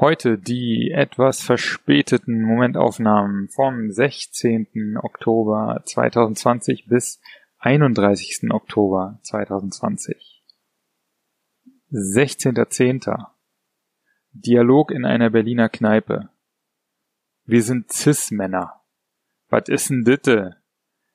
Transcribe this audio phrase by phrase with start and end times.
[0.00, 4.96] Heute die etwas verspäteten Momentaufnahmen vom 16.
[4.96, 7.20] Oktober 2020 bis
[7.58, 8.50] 31.
[8.50, 10.42] Oktober 2020.
[11.92, 13.26] 16.10.
[14.32, 16.30] Dialog in einer Berliner Kneipe.
[17.44, 18.80] Wir sind Cis-Männer.
[19.50, 20.56] Was ist denn ditte?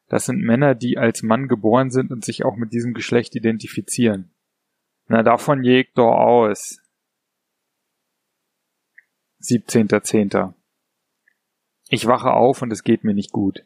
[0.10, 4.36] Das sind Männer, die als Mann geboren sind und sich auch mit diesem Geschlecht identifizieren.
[5.08, 6.85] Na, davon jägt doch aus.
[9.46, 10.54] 17.10.
[11.90, 13.64] Ich wache auf und es geht mir nicht gut.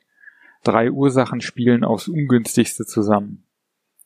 [0.64, 3.46] Drei Ursachen spielen aufs ungünstigste zusammen.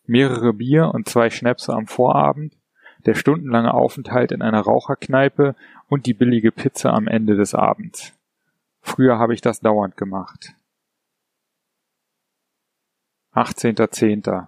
[0.06, 2.58] Mehrere Bier und zwei Schnäpse am Vorabend,
[3.06, 5.56] der stundenlange Aufenthalt in einer Raucherkneipe
[5.88, 8.14] und die billige Pizza am Ende des Abends.
[8.82, 10.56] Früher habe ich das dauernd gemacht.
[13.34, 14.48] 18.10.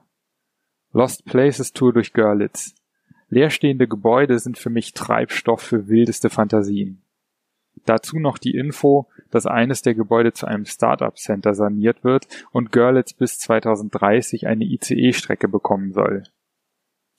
[0.91, 2.75] Lost Places Tour durch Görlitz.
[3.29, 7.01] Leerstehende Gebäude sind für mich Treibstoff für wildeste Fantasien.
[7.85, 12.71] Dazu noch die Info, dass eines der Gebäude zu einem Startup Center saniert wird und
[12.71, 16.23] Görlitz bis 2030 eine ICE-Strecke bekommen soll.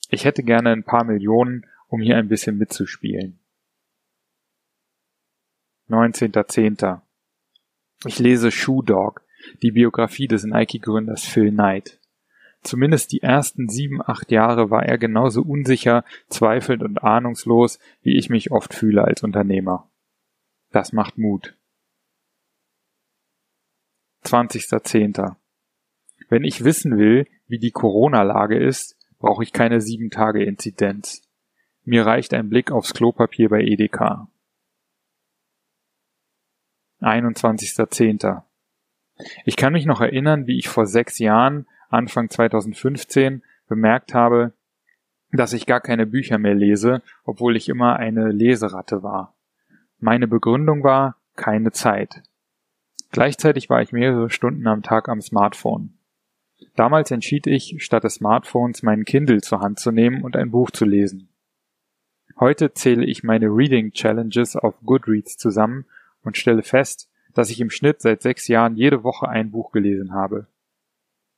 [0.09, 3.39] Ich hätte gerne ein paar Millionen, um hier ein bisschen mitzuspielen.
[5.89, 7.01] 19.10.
[8.05, 9.21] Ich lese Shoe Dog,
[9.61, 11.99] die Biografie des Nike-Gründers Phil Knight.
[12.61, 18.29] Zumindest die ersten sieben, acht Jahre war er genauso unsicher, zweifelnd und ahnungslos, wie ich
[18.29, 19.89] mich oft fühle als Unternehmer.
[20.77, 21.57] Das macht Mut.
[24.25, 25.35] 20.10.
[26.29, 31.23] Wenn ich wissen will, wie die Corona-Lage ist, brauche ich keine sieben Tage Inzidenz.
[31.83, 34.29] Mir reicht ein Blick aufs Klopapier bei Edeka.
[37.01, 38.43] 21.10.
[39.45, 44.53] Ich kann mich noch erinnern, wie ich vor sechs Jahren, Anfang 2015, bemerkt habe,
[45.31, 49.33] dass ich gar keine Bücher mehr lese, obwohl ich immer eine Leseratte war.
[49.99, 52.21] Meine Begründung war keine Zeit.
[53.11, 55.97] Gleichzeitig war ich mehrere Stunden am Tag am Smartphone.
[56.75, 60.69] Damals entschied ich, statt des Smartphones meinen Kindle zur Hand zu nehmen und ein Buch
[60.69, 61.29] zu lesen.
[62.39, 65.85] Heute zähle ich meine Reading Challenges auf Goodreads zusammen
[66.21, 70.13] und stelle fest, dass ich im Schnitt seit sechs Jahren jede Woche ein Buch gelesen
[70.13, 70.47] habe.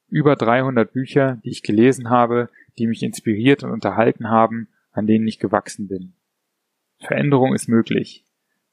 [0.10, 5.28] Über 300 Bücher, die ich gelesen habe, die mich inspiriert und unterhalten haben, an denen
[5.28, 6.14] ich gewachsen bin.
[7.00, 8.26] Veränderung ist möglich.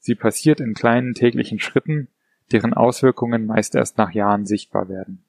[0.07, 2.07] Sie passiert in kleinen täglichen Schritten,
[2.53, 5.25] deren Auswirkungen meist erst nach Jahren sichtbar werden.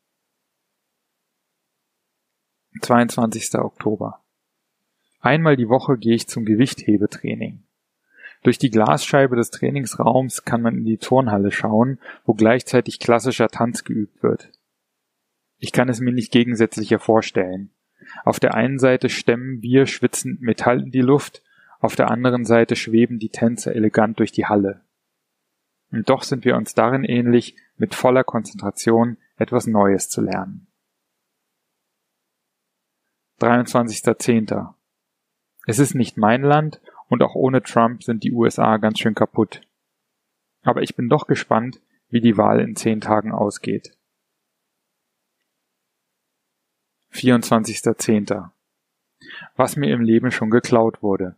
[2.83, 3.55] 22.
[3.55, 4.23] Oktober.
[5.19, 7.63] Einmal die Woche gehe ich zum Gewichthebetraining.
[8.43, 13.83] Durch die Glasscheibe des Trainingsraums kann man in die Turnhalle schauen, wo gleichzeitig klassischer Tanz
[13.83, 14.51] geübt wird.
[15.57, 17.71] Ich kann es mir nicht gegensätzlicher vorstellen.
[18.25, 21.41] Auf der einen Seite stemmen wir schwitzend Metall in die Luft,
[21.79, 24.81] auf der anderen Seite schweben die Tänzer elegant durch die Halle.
[25.91, 30.67] Und doch sind wir uns darin ähnlich, mit voller Konzentration etwas Neues zu lernen.
[33.39, 34.73] 23.10.
[35.67, 39.61] Es ist nicht mein Land und auch ohne Trump sind die USA ganz schön kaputt.
[40.63, 43.95] Aber ich bin doch gespannt, wie die Wahl in zehn Tagen ausgeht.
[47.13, 48.49] 24.10.
[49.55, 51.35] Was mir im Leben schon geklaut wurde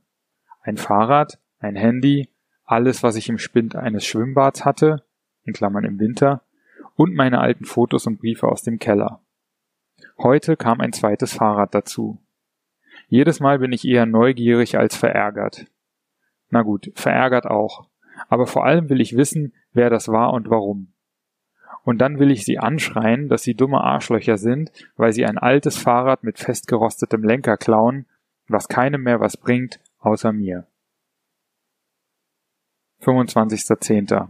[0.70, 2.30] ein Fahrrad, ein Handy,
[2.64, 5.04] alles, was ich im Spind eines Schwimmbads hatte,
[5.44, 6.44] in Klammern im Winter,
[6.96, 9.20] und meine alten Fotos und Briefe aus dem Keller.
[10.18, 12.20] Heute kam ein zweites Fahrrad dazu.
[13.08, 15.66] Jedes Mal bin ich eher neugierig als verärgert.
[16.50, 17.88] Na gut, verärgert auch.
[18.28, 20.94] Aber vor allem will ich wissen, wer das war und warum.
[21.84, 25.78] Und dann will ich sie anschreien, dass sie dumme Arschlöcher sind, weil sie ein altes
[25.78, 28.06] Fahrrad mit festgerostetem Lenker klauen,
[28.48, 30.68] was keinem mehr was bringt außer mir.
[33.02, 34.30] 25.10.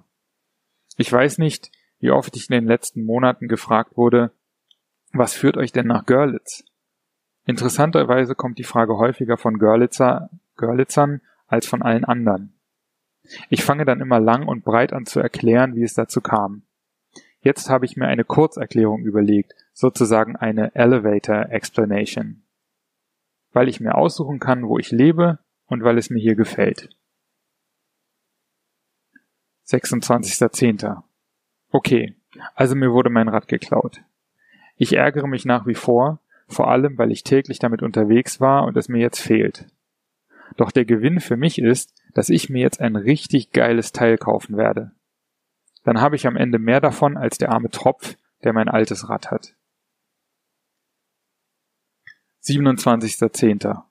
[0.98, 4.32] Ich weiß nicht, wie oft ich in den letzten Monaten gefragt wurde,
[5.12, 6.64] was führt euch denn nach Görlitz?
[7.46, 12.54] Interessanterweise kommt die Frage häufiger von Görlitzer, Görlitzern als von allen anderen.
[13.50, 16.64] Ich fange dann immer lang und breit an zu erklären, wie es dazu kam.
[17.42, 22.44] Jetzt habe ich mir eine Kurzerklärung überlegt, sozusagen eine Elevator Explanation.
[23.52, 25.40] Weil ich mir aussuchen kann, wo ich lebe,
[25.70, 26.90] und weil es mir hier gefällt.
[29.68, 31.04] 26.10.
[31.72, 32.16] Okay,
[32.56, 34.02] also mir wurde mein Rad geklaut.
[34.76, 38.76] Ich ärgere mich nach wie vor, vor allem weil ich täglich damit unterwegs war und
[38.78, 39.68] es mir jetzt fehlt.
[40.58, 44.58] Doch der Gewinn für mich ist, dass ich mir jetzt ein richtig geiles Teil kaufen
[44.58, 44.92] werde.
[45.84, 49.30] Dann habe ich am Ende mehr davon als der arme Tropf, der mein altes Rad
[49.30, 49.56] hat.
[52.44, 53.89] 27.10.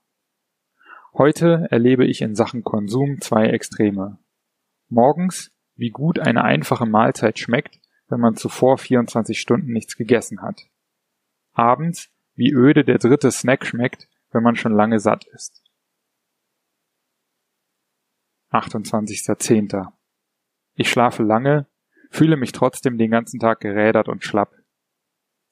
[1.13, 4.19] Heute erlebe ich in Sachen Konsum zwei Extreme.
[4.89, 7.79] Morgens, wie gut eine einfache Mahlzeit schmeckt,
[8.09, 10.67] wenn man zuvor 24 Stunden nichts gegessen hat.
[11.53, 15.63] Abends, wie öde der dritte Snack schmeckt, wenn man schon lange satt ist.
[18.51, 19.91] 28.10.
[20.75, 21.67] Ich schlafe lange,
[22.09, 24.53] fühle mich trotzdem den ganzen Tag gerädert und schlapp.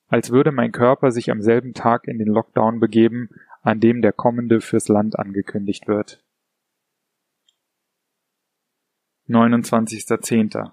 [0.08, 3.30] Als würde mein Körper sich am selben Tag in den Lockdown begeben,
[3.68, 6.24] an dem der kommende fürs Land angekündigt wird.
[9.28, 10.72] 29.10.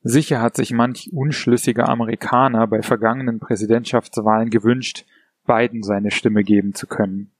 [0.00, 5.06] Sicher hat sich manch unschlüssiger Amerikaner bei vergangenen Präsidentschaftswahlen gewünscht,
[5.46, 7.30] Biden seine Stimme geben zu können.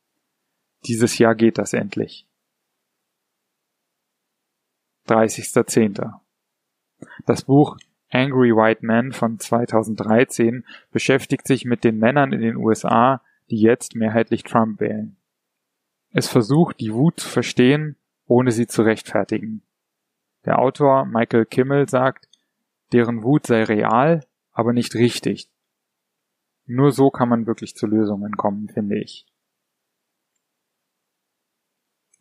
[0.86, 2.28] Dieses Jahr geht das endlich.
[5.08, 6.12] 30.10.
[7.26, 7.76] Das Buch
[8.10, 13.20] Angry White Men von 2013 beschäftigt sich mit den Männern in den USA,
[13.50, 15.16] die jetzt mehrheitlich Trump wählen.
[16.10, 17.96] Es versucht, die Wut zu verstehen,
[18.26, 19.62] ohne sie zu rechtfertigen.
[20.44, 22.28] Der Autor Michael Kimmel sagt,
[22.92, 25.50] deren Wut sei real, aber nicht richtig.
[26.66, 29.26] Nur so kann man wirklich zu Lösungen kommen, finde ich.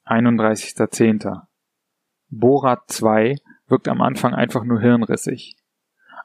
[0.06, 1.42] 31.10.
[2.30, 3.36] Borat 2
[3.68, 5.58] wirkt am Anfang einfach nur hirnrissig.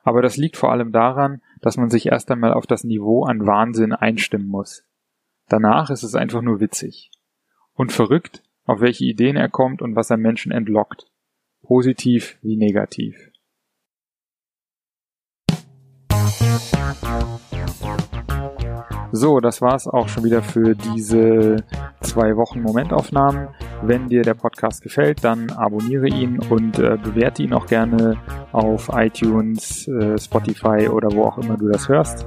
[0.04, 3.46] Aber das liegt vor allem daran, dass man sich erst einmal auf das Niveau an
[3.46, 4.84] Wahnsinn einstimmen muss.
[5.48, 7.10] Danach ist es einfach nur witzig.
[7.74, 11.06] Und verrückt, auf welche Ideen er kommt und was er Menschen entlockt.
[11.62, 13.32] Positiv wie negativ.
[19.14, 21.56] So, das war's auch schon wieder für diese
[22.00, 23.48] zwei Wochen Momentaufnahmen.
[23.82, 28.16] Wenn dir der Podcast gefällt, dann abonniere ihn und äh, bewerte ihn auch gerne
[28.52, 32.26] auf iTunes, äh, Spotify oder wo auch immer du das hörst.